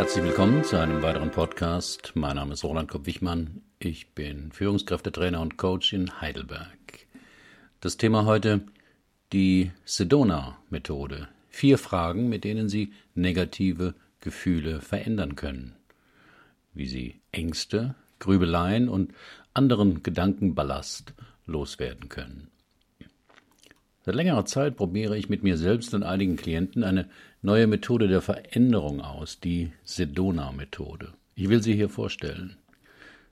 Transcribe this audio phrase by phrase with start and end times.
[0.00, 2.12] Herzlich willkommen zu einem weiteren Podcast.
[2.14, 3.60] Mein Name ist Roland Kopp-Wichmann.
[3.78, 7.06] Ich bin Führungskräftetrainer und Coach in Heidelberg.
[7.82, 8.62] Das Thema heute
[9.34, 11.28] die Sedona-Methode.
[11.50, 15.76] Vier Fragen, mit denen Sie negative Gefühle verändern können.
[16.72, 19.12] Wie Sie Ängste, Grübeleien und
[19.52, 21.12] anderen Gedankenballast
[21.44, 22.48] loswerden können.
[24.10, 27.08] Seit längerer Zeit probiere ich mit mir selbst und einigen Klienten eine
[27.42, 31.12] neue Methode der Veränderung aus, die Sedona-Methode.
[31.36, 32.56] Ich will sie hier vorstellen.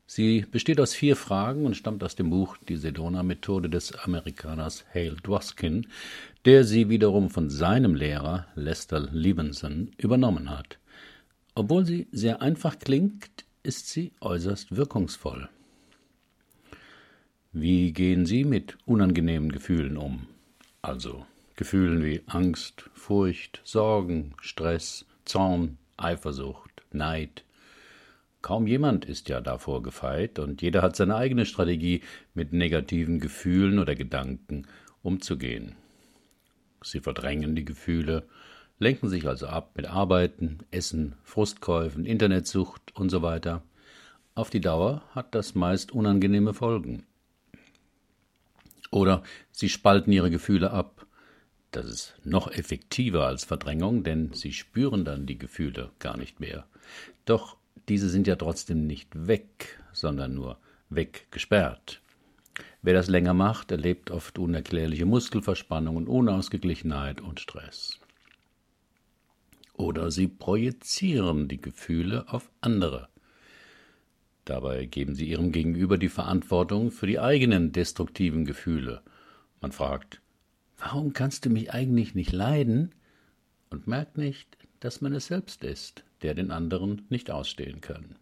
[0.06, 5.16] Sie besteht aus vier Fragen und stammt aus dem Buch Die Sedona-Methode des Amerikaners Hale
[5.16, 5.88] Dwoskin,
[6.45, 10.78] der sie wiederum von seinem Lehrer Lester Levinson übernommen hat.
[11.56, 15.48] Obwohl sie sehr einfach klingt, ist sie äußerst wirkungsvoll.
[17.52, 20.28] Wie gehen Sie mit unangenehmen Gefühlen um?
[20.82, 27.42] Also Gefühlen wie Angst, Furcht, Sorgen, Stress, Zorn, Eifersucht, Neid.
[28.42, 33.80] Kaum jemand ist ja davor gefeit, und jeder hat seine eigene Strategie, mit negativen Gefühlen
[33.80, 34.69] oder Gedanken
[35.03, 35.75] umzugehen.
[36.84, 38.28] Sie verdrängen die Gefühle,
[38.78, 43.62] lenken sich also ab mit Arbeiten, Essen, Frustkäufen, Internetsucht und so weiter.
[44.36, 47.05] Auf die Dauer hat das meist unangenehme Folgen.
[48.91, 49.22] Oder
[49.53, 51.06] sie spalten ihre Gefühle ab,
[51.70, 56.67] das ist noch effektiver als Verdrängung, denn sie spüren dann die Gefühle gar nicht mehr.
[57.27, 57.56] Doch
[57.89, 62.00] diese sind ja trotzdem nicht weg, sondern nur weggesperrt.
[62.81, 68.00] Wer das länger macht, erlebt oft unerklärliche Muskelverspannungen, Unausgeglichenheit und Stress.
[69.75, 73.09] Oder sie projizieren die Gefühle auf andere.
[74.48, 79.02] Dabei geben sie ihrem Gegenüber die Verantwortung für die eigenen destruktiven Gefühle.
[79.60, 80.22] Man fragt,
[80.78, 82.94] Warum kannst du mich eigentlich nicht leiden?
[83.69, 88.16] und merkt nicht, dass man es selbst ist, der den anderen nicht ausstehen kann.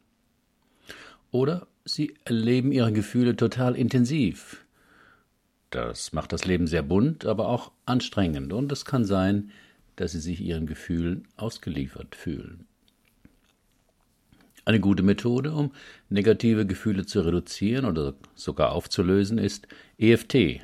[1.30, 4.66] Oder sie erleben ihre Gefühle total intensiv.
[5.70, 9.52] Das macht das Leben sehr bunt, aber auch anstrengend, und es kann sein,
[9.94, 12.66] dass sie sich ihren Gefühlen ausgeliefert fühlen.
[14.66, 15.70] Eine gute Methode, um
[16.08, 20.60] negative Gefühle zu reduzieren oder sogar aufzulösen, ist EFT,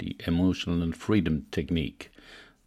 [0.00, 2.10] die Emotional Freedom Technik.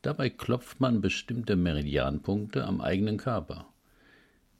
[0.03, 3.66] Dabei klopft man bestimmte Meridianpunkte am eigenen Körper.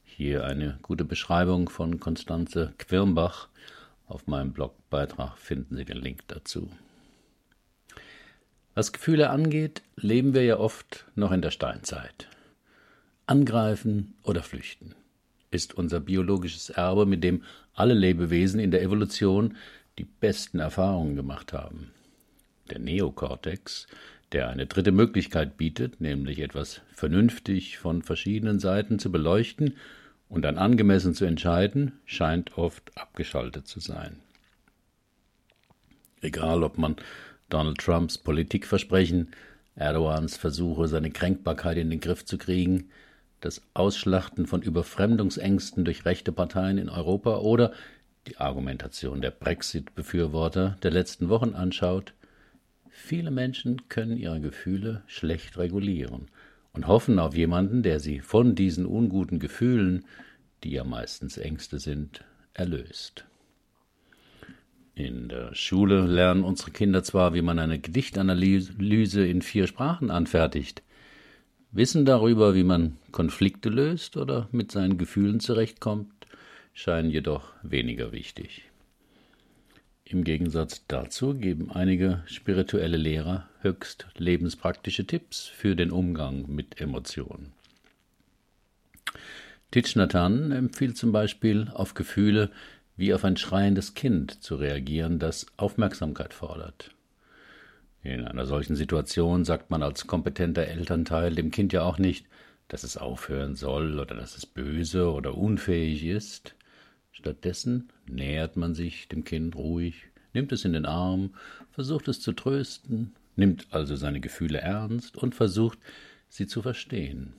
[0.02, 3.46] Hier eine gute Beschreibung von Konstanze Quirnbach.
[4.08, 6.68] Auf meinem Blogbeitrag finden Sie den Link dazu.
[8.74, 12.28] Was Gefühle angeht, leben wir ja oft noch in der Steinzeit.
[13.26, 14.96] Angreifen oder flüchten
[15.56, 17.42] ist unser biologisches Erbe, mit dem
[17.74, 19.56] alle Lebewesen in der Evolution
[19.98, 21.90] die besten Erfahrungen gemacht haben
[22.70, 23.86] der Neokortex,
[24.32, 29.76] der eine dritte Möglichkeit bietet, nämlich etwas vernünftig von verschiedenen Seiten zu beleuchten
[30.28, 34.20] und dann angemessen zu entscheiden, scheint oft abgeschaltet zu sein.
[36.20, 36.96] Egal, ob man
[37.48, 39.28] Donald Trumps Politikversprechen,
[39.76, 42.90] Erdogans Versuche, seine Kränkbarkeit in den Griff zu kriegen,
[43.40, 47.72] das Ausschlachten von Überfremdungsängsten durch rechte Parteien in Europa oder
[48.26, 52.12] die Argumentation der Brexit-Befürworter der letzten Wochen anschaut,
[52.98, 56.28] Viele Menschen können ihre Gefühle schlecht regulieren
[56.72, 60.06] und hoffen auf jemanden, der sie von diesen unguten Gefühlen,
[60.64, 63.26] die ja meistens Ängste sind, erlöst.
[64.94, 70.82] In der Schule lernen unsere Kinder zwar, wie man eine Gedichtanalyse in vier Sprachen anfertigt,
[71.76, 76.10] Wissen darüber, wie man Konflikte löst oder mit seinen Gefühlen zurechtkommt,
[76.72, 78.62] scheinen jedoch weniger wichtig.
[80.06, 87.52] Im Gegensatz dazu geben einige spirituelle Lehrer höchst lebenspraktische Tipps für den Umgang mit Emotionen.
[89.70, 92.50] Thich empfiehlt zum Beispiel, auf Gefühle
[92.96, 96.95] wie auf ein schreiendes Kind zu reagieren, das Aufmerksamkeit fordert.
[98.06, 102.24] In einer solchen Situation sagt man als kompetenter Elternteil dem Kind ja auch nicht,
[102.68, 106.54] dass es aufhören soll oder dass es böse oder unfähig ist.
[107.10, 110.04] Stattdessen nähert man sich dem Kind ruhig,
[110.34, 111.34] nimmt es in den Arm,
[111.72, 115.80] versucht es zu trösten, nimmt also seine Gefühle ernst und versucht,
[116.28, 117.32] sie zu verstehen.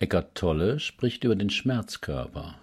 [0.00, 2.58] Eckart Tolle spricht über den Schmerzkörper.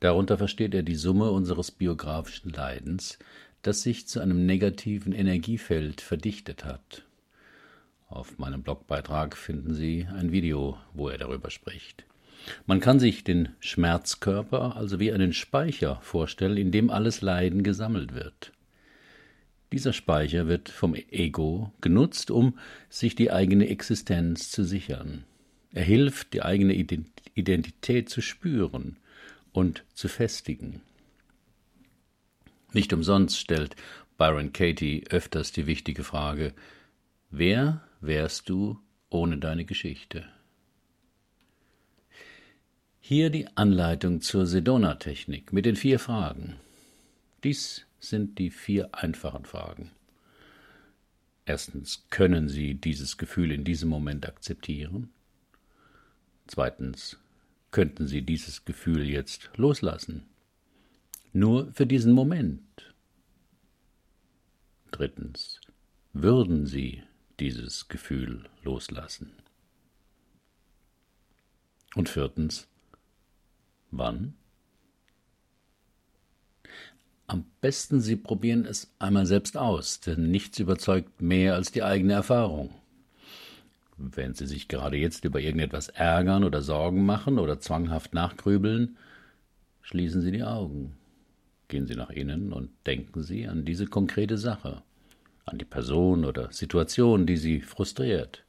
[0.00, 3.18] Darunter versteht er die Summe unseres biografischen Leidens,
[3.62, 7.04] das sich zu einem negativen Energiefeld verdichtet hat.
[8.08, 12.04] Auf meinem Blogbeitrag finden Sie ein Video, wo er darüber spricht.
[12.66, 18.14] Man kann sich den Schmerzkörper also wie einen Speicher vorstellen, in dem alles Leiden gesammelt
[18.14, 18.52] wird.
[19.72, 22.58] Dieser Speicher wird vom Ego genutzt, um
[22.88, 25.24] sich die eigene Existenz zu sichern.
[25.72, 26.74] Er hilft, die eigene
[27.34, 28.96] Identität zu spüren
[29.52, 30.80] und zu festigen.
[32.72, 33.76] Nicht umsonst stellt
[34.18, 36.54] Byron Katie öfters die wichtige Frage
[37.30, 38.78] Wer wärst du
[39.10, 40.24] ohne deine Geschichte?
[43.00, 46.56] Hier die Anleitung zur Sedona-Technik mit den vier Fragen.
[47.42, 49.90] Dies sind die vier einfachen Fragen.
[51.46, 55.08] Erstens, können Sie dieses Gefühl in diesem Moment akzeptieren?
[56.46, 57.18] Zweitens,
[57.70, 60.27] könnten Sie dieses Gefühl jetzt loslassen?
[61.32, 62.94] Nur für diesen Moment.
[64.90, 65.60] Drittens,
[66.12, 67.02] würden Sie
[67.38, 69.32] dieses Gefühl loslassen?
[71.94, 72.66] Und viertens,
[73.90, 74.34] wann?
[77.26, 82.14] Am besten Sie probieren es einmal selbst aus, denn nichts überzeugt mehr als die eigene
[82.14, 82.74] Erfahrung.
[83.98, 88.96] Wenn Sie sich gerade jetzt über irgendetwas ärgern oder Sorgen machen oder zwanghaft nachgrübeln,
[89.82, 90.97] schließen Sie die Augen,
[91.68, 94.82] gehen Sie nach innen und denken Sie an diese konkrete Sache,
[95.44, 98.44] an die Person oder Situation, die Sie frustriert.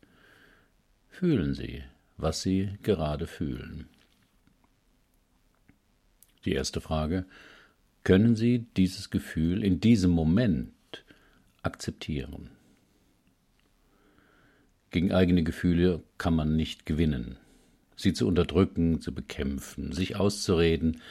[1.10, 1.84] Fühlen Sie,
[2.18, 3.88] was Sie gerade fühlen.
[6.46, 7.26] Die erste Frage
[8.04, 10.74] können Sie dieses Gefühl in diesem Moment
[11.62, 12.50] akzeptieren.
[14.92, 17.38] Gegen eigene Gefühle kann man nicht gewinnen.
[17.96, 21.02] Sie zu unterdrücken, zu bekämpfen, sich auszureden,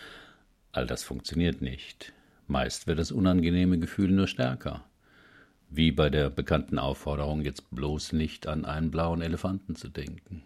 [0.78, 2.12] all das funktioniert nicht.
[2.46, 4.84] Meist wird das unangenehme Gefühl nur stärker.
[5.70, 10.42] Wie bei der bekannten Aufforderung, jetzt bloß nicht an einen blauen Elefanten zu denken.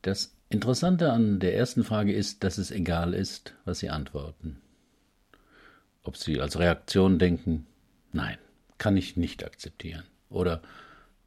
[0.00, 4.56] Das Interessante an der ersten Frage ist, dass es egal ist, was Sie antworten.
[6.02, 7.66] Ob Sie als Reaktion denken,
[8.12, 8.38] nein,
[8.78, 10.04] kann ich nicht akzeptieren.
[10.30, 10.62] Oder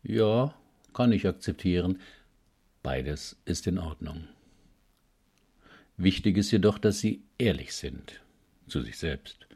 [0.02, 0.56] ja,
[0.94, 2.00] kann ich akzeptieren.
[2.82, 4.28] Beides ist in Ordnung.
[6.00, 8.22] Wichtig ist jedoch, dass Sie ehrlich sind
[8.70, 9.48] zu sich selbst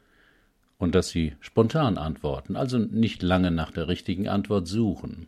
[0.78, 5.28] und dass Sie spontan antworten, also nicht lange nach der richtigen Antwort suchen.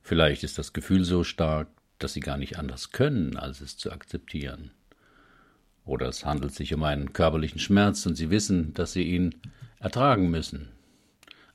[0.00, 1.68] Vielleicht ist das Gefühl so stark,
[1.98, 4.70] dass sie gar nicht anders können, als es zu akzeptieren.
[5.84, 9.34] Oder es handelt sich um einen körperlichen Schmerz und sie wissen, dass sie ihn
[9.80, 10.68] ertragen müssen.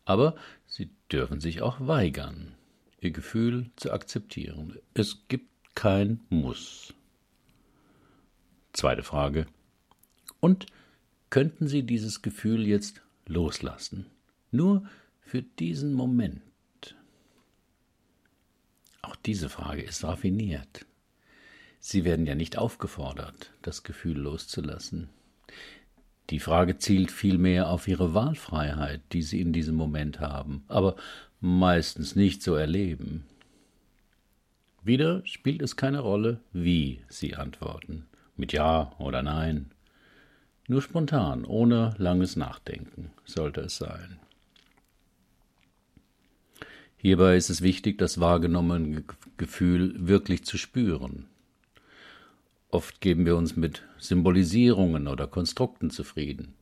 [0.05, 0.35] Aber
[0.67, 2.53] sie dürfen sich auch weigern,
[2.99, 4.77] ihr Gefühl zu akzeptieren.
[4.93, 6.93] Es gibt kein Muss.
[8.73, 9.47] Zweite Frage.
[10.39, 10.65] Und
[11.29, 14.05] könnten Sie dieses Gefühl jetzt loslassen?
[14.51, 14.83] Nur
[15.21, 16.41] für diesen Moment.
[19.01, 20.85] Auch diese Frage ist raffiniert.
[21.79, 25.09] Sie werden ja nicht aufgefordert, das Gefühl loszulassen.
[26.29, 30.95] Die Frage zielt vielmehr auf Ihre Wahlfreiheit, die Sie in diesem Moment haben, aber
[31.39, 33.25] meistens nicht so erleben.
[34.83, 39.71] Wieder spielt es keine Rolle, wie Sie antworten, mit Ja oder Nein.
[40.67, 44.19] Nur spontan, ohne langes Nachdenken sollte es sein.
[46.97, 49.03] Hierbei ist es wichtig, das wahrgenommene
[49.37, 51.27] Gefühl wirklich zu spüren.
[52.69, 56.53] Oft geben wir uns mit Symbolisierungen oder Konstrukten zufrieden.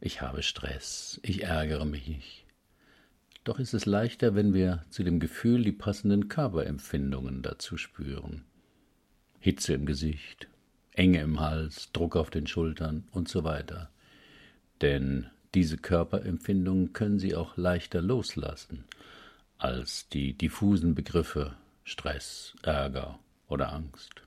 [0.00, 2.46] Ich habe Stress, ich ärgere mich.
[3.48, 8.44] Doch ist es leichter, wenn wir zu dem Gefühl die passenden Körperempfindungen dazu spüren.
[9.40, 10.48] Hitze im Gesicht,
[10.92, 13.88] Enge im Hals, Druck auf den Schultern und so weiter.
[14.82, 18.84] Denn diese Körperempfindungen können Sie auch leichter loslassen
[19.56, 24.24] als die diffusen Begriffe Stress, Ärger oder Angst.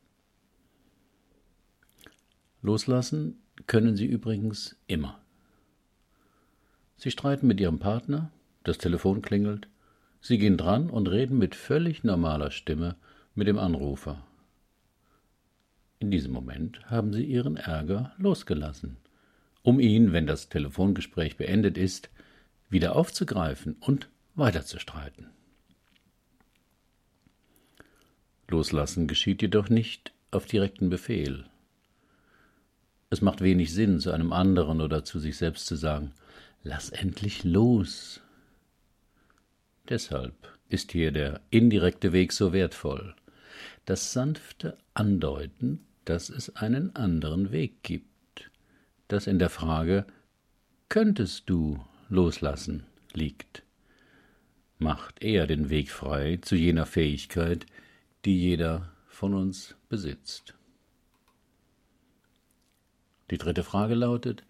[2.63, 5.21] Loslassen können Sie übrigens immer.
[6.97, 8.31] Sie streiten mit Ihrem Partner,
[8.63, 9.67] das Telefon klingelt,
[10.23, 12.95] Sie gehen dran und reden mit völlig normaler Stimme
[13.33, 14.23] mit dem Anrufer.
[15.97, 18.97] In diesem Moment haben Sie Ihren Ärger losgelassen,
[19.63, 22.09] um ihn, wenn das Telefongespräch beendet ist,
[22.69, 25.27] wieder aufzugreifen und weiter zu streiten.
[28.47, 31.45] Loslassen geschieht jedoch nicht auf direkten Befehl.
[33.09, 36.11] Es macht wenig Sinn, zu einem anderen oder zu sich selbst zu sagen,
[36.63, 38.21] lass endlich los.
[39.91, 40.33] Deshalb
[40.69, 43.15] ist hier der indirekte Weg so wertvoll,
[43.85, 48.49] das sanfte Andeuten, dass es einen anderen Weg gibt,
[49.07, 50.07] das in der Frage
[50.89, 51.79] könntest du
[52.09, 53.63] loslassen liegt
[54.81, 57.67] macht er den Weg frei zu jener Fähigkeit,
[58.25, 60.55] die jeder von uns besitzt.
[63.29, 64.43] Die dritte Frage lautet,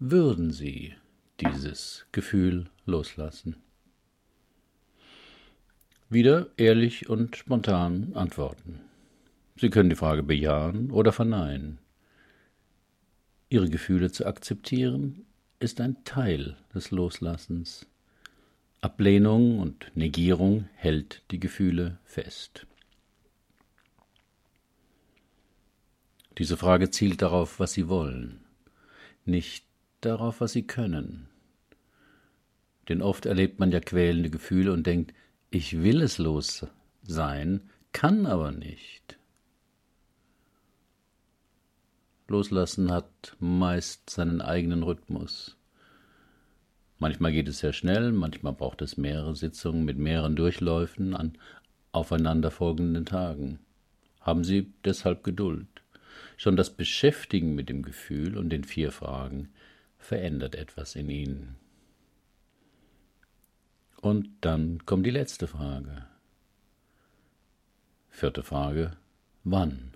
[0.00, 0.94] würden Sie
[1.40, 3.56] dieses Gefühl loslassen?
[6.12, 8.80] Wieder ehrlich und spontan antworten.
[9.56, 11.78] Sie können die Frage bejahen oder verneinen.
[13.48, 15.24] Ihre Gefühle zu akzeptieren
[15.60, 17.86] ist ein Teil des Loslassens.
[18.80, 22.66] Ablehnung und Negierung hält die Gefühle fest.
[26.38, 28.40] Diese Frage zielt darauf, was Sie wollen,
[29.24, 29.64] nicht
[30.00, 31.28] darauf, was Sie können.
[32.88, 35.14] Denn oft erlebt man ja quälende Gefühle und denkt,
[35.50, 36.66] ich will es los
[37.02, 39.18] sein, kann aber nicht.
[42.28, 45.56] Loslassen hat meist seinen eigenen Rhythmus.
[47.00, 51.36] Manchmal geht es sehr schnell, manchmal braucht es mehrere Sitzungen mit mehreren Durchläufen an
[51.92, 53.58] aufeinanderfolgenden Tagen.
[54.20, 55.66] Haben Sie deshalb Geduld.
[56.36, 59.48] Schon das Beschäftigen mit dem Gefühl und den vier Fragen
[59.98, 61.56] verändert etwas in Ihnen.
[64.00, 66.06] Und dann kommt die letzte Frage.
[68.08, 68.92] Vierte Frage.
[69.44, 69.92] Wann?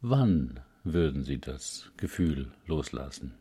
[0.00, 3.34] Wann würden Sie das Gefühl loslassen?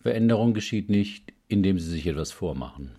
[0.00, 2.92] Veränderung geschieht nicht, indem Sie sich etwas vormachen.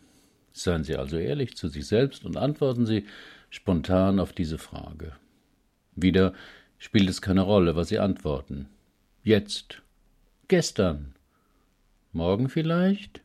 [0.53, 3.05] Seien Sie also ehrlich zu sich selbst und antworten Sie
[3.49, 5.13] spontan auf diese Frage.
[5.95, 6.33] Wieder
[6.77, 8.69] spielt es keine Rolle, was Sie antworten.
[9.23, 9.81] Jetzt,
[10.47, 11.15] gestern,
[12.11, 13.24] morgen vielleicht,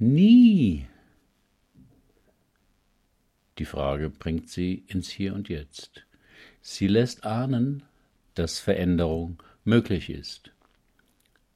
[0.00, 0.86] nie.
[3.58, 6.06] Die Frage bringt Sie ins Hier und Jetzt.
[6.62, 7.82] Sie lässt ahnen,
[8.34, 10.50] dass Veränderung möglich ist.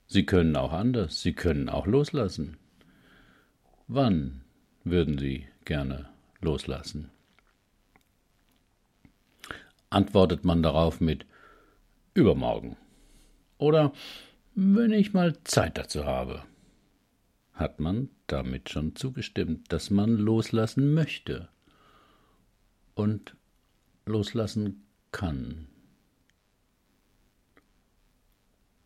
[0.06, 2.58] Sie können auch anders, Sie können auch loslassen.
[3.88, 4.42] Wann
[4.84, 6.08] würden Sie gerne
[6.40, 7.10] loslassen?
[9.88, 11.24] Antwortet man darauf mit
[12.12, 12.76] übermorgen
[13.58, 13.92] oder
[14.54, 16.42] wenn ich mal Zeit dazu habe,
[17.54, 21.48] hat man damit schon zugestimmt, dass man loslassen möchte
[22.94, 23.36] und
[24.06, 25.68] loslassen kann.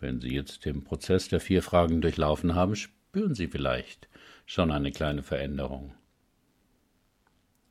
[0.01, 4.09] Wenn Sie jetzt den Prozess der vier Fragen durchlaufen haben, spüren Sie vielleicht
[4.47, 5.95] schon eine kleine Veränderung.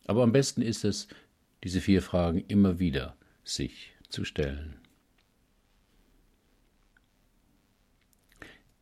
[0.05, 1.07] Aber am besten ist es,
[1.63, 4.79] diese vier Fragen immer wieder sich zu stellen.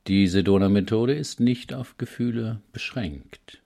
[0.07, 3.63] Die Sedona-Methode ist nicht auf Gefühle beschränkt.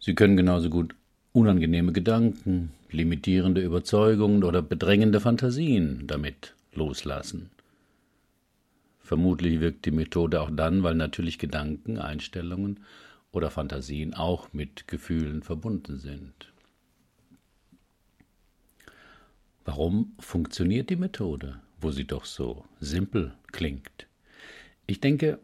[0.00, 0.94] Sie können genauso gut
[1.32, 7.50] unangenehme Gedanken, limitierende Überzeugungen oder bedrängende Fantasien damit loslassen.
[8.98, 12.80] Vermutlich wirkt die Methode auch dann, weil natürlich Gedanken, Einstellungen
[13.30, 16.50] oder Fantasien auch mit Gefühlen verbunden sind.
[19.66, 24.07] Warum funktioniert die Methode, wo sie doch so simpel klingt?
[24.90, 25.38] Ich denke,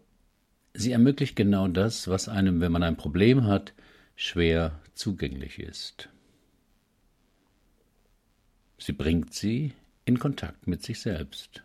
[0.72, 3.74] sie ermöglicht genau das, was einem, wenn man ein Problem hat,
[4.16, 6.08] schwer zugänglich ist.
[8.78, 9.74] Sie bringt sie
[10.06, 11.62] in Kontakt mit sich selbst.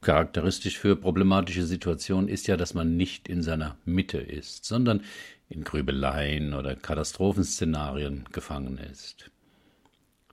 [0.00, 5.04] Charakteristisch für problematische Situationen ist ja, dass man nicht in seiner Mitte ist, sondern
[5.48, 9.30] in Grübeleien oder Katastrophenszenarien gefangen ist.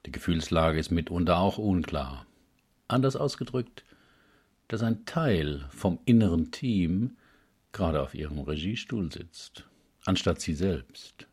[0.07, 2.25] Die Gefühlslage ist mitunter auch unklar.
[2.87, 3.83] Anders ausgedrückt,
[4.67, 7.17] dass ein Teil vom inneren Team
[7.71, 9.67] gerade auf ihrem Regiestuhl sitzt,
[10.05, 11.27] anstatt sie selbst.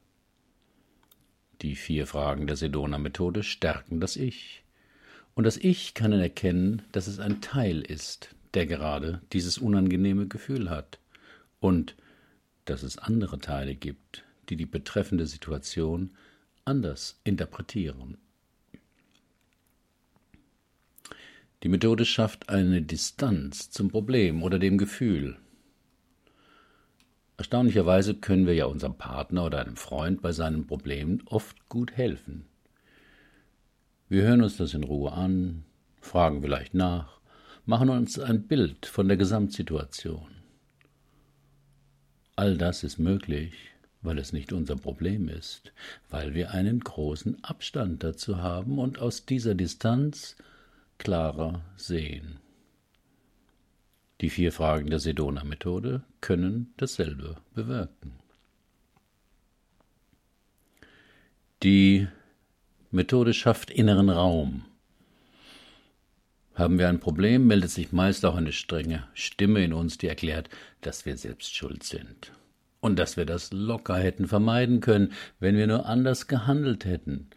[1.62, 4.62] Die vier Fragen der Sedona-Methode stärken das Ich,
[5.34, 10.68] und das Ich kann erkennen, dass es ein Teil ist, der gerade dieses unangenehme Gefühl
[10.68, 10.98] hat.
[11.60, 11.96] Und
[12.64, 16.10] dass es andere Teile gibt, die die betreffende Situation
[16.64, 18.18] anders interpretieren.
[21.62, 25.36] Die Methode schafft eine Distanz zum Problem oder dem Gefühl.
[27.36, 32.46] Erstaunlicherweise können wir ja unserem Partner oder einem Freund bei seinen Problemen oft gut helfen.
[34.08, 35.64] Wir hören uns das in Ruhe an,
[36.00, 37.20] fragen vielleicht nach,
[37.64, 40.26] machen uns ein Bild von der Gesamtsituation.
[42.34, 43.54] All das ist möglich,
[44.02, 45.72] weil es nicht unser Problem ist,
[46.10, 50.36] weil wir einen großen Abstand dazu haben und aus dieser Distanz
[51.02, 52.38] klarer sehen.
[54.20, 58.12] Die vier Fragen der Sedona-Methode können dasselbe bewirken.
[61.64, 62.06] Die
[62.92, 64.64] Methode schafft inneren Raum.
[66.54, 70.50] Haben wir ein Problem, meldet sich meist auch eine strenge Stimme in uns, die erklärt,
[70.82, 72.30] dass wir selbst schuld sind.
[72.80, 77.30] Und dass wir das locker hätten vermeiden können, wenn wir nur anders gehandelt hätten.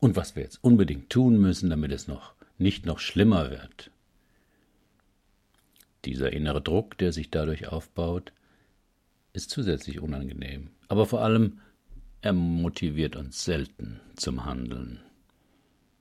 [0.00, 3.90] Und was wir jetzt unbedingt tun müssen, damit es noch nicht noch schlimmer wird.
[6.04, 8.32] Dieser innere Druck, der sich dadurch aufbaut,
[9.32, 10.70] ist zusätzlich unangenehm.
[10.88, 11.60] Aber vor allem,
[12.22, 15.00] er motiviert uns selten zum Handeln.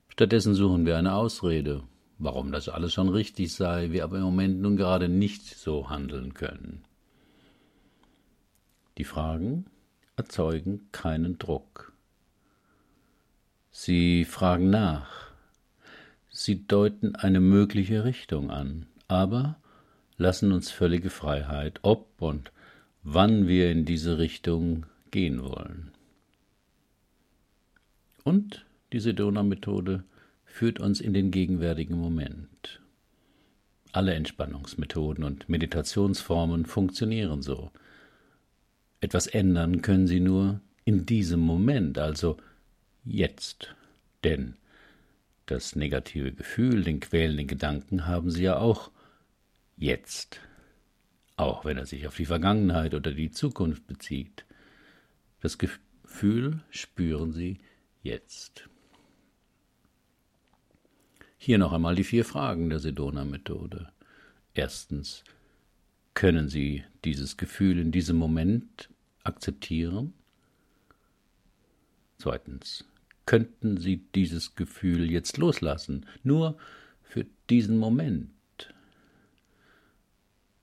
[0.07, 1.83] Stattdessen suchen wir eine Ausrede,
[2.17, 6.33] warum das alles schon richtig sei, wir aber im Moment nun gerade nicht so handeln
[6.33, 6.83] können.
[8.97, 9.65] Die Fragen
[10.15, 11.91] erzeugen keinen Druck.
[13.71, 15.24] Sie fragen nach.
[16.37, 19.55] Sie deuten eine mögliche Richtung an, aber
[20.17, 22.51] lassen uns völlige Freiheit, ob und
[23.03, 25.91] wann wir in diese Richtung gehen wollen.
[28.25, 30.03] Und die Sedona-Methode
[30.43, 32.81] führt uns in den gegenwärtigen Moment.
[33.93, 37.71] Alle Entspannungsmethoden und Meditationsformen funktionieren so.
[38.99, 42.35] Etwas ändern können sie nur in diesem Moment, also
[43.05, 43.73] jetzt.
[44.25, 44.57] Denn
[45.45, 48.91] das negative Gefühl, den quälenden Gedanken haben sie ja auch
[49.77, 50.39] jetzt,
[51.37, 54.45] auch wenn er sich auf die Vergangenheit oder die Zukunft bezieht.
[55.41, 57.59] Das Gefühl spüren sie
[58.01, 58.69] jetzt.
[61.37, 63.91] Hier noch einmal die vier Fragen der Sedona-Methode.
[64.53, 65.23] Erstens,
[66.15, 68.89] können Sie dieses Gefühl in diesem Moment
[69.23, 70.13] akzeptieren?
[72.17, 72.85] Zweitens,
[73.25, 76.57] könnten Sie dieses Gefühl jetzt loslassen, nur
[77.03, 78.31] für diesen Moment?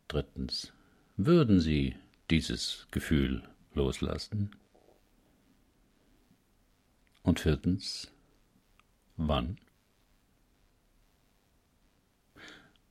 [0.09, 0.73] Drittens,
[1.17, 1.97] würden Sie
[2.31, 3.43] dieses Gefühl
[3.75, 4.51] loslassen?
[7.23, 8.11] Und viertens,
[9.17, 9.59] wann?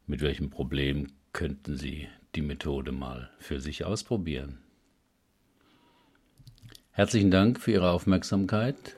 [0.08, 4.60] Mit welchem Problem könnten Sie die Methode mal für sich ausprobieren?
[6.92, 8.98] Herzlichen Dank für Ihre Aufmerksamkeit.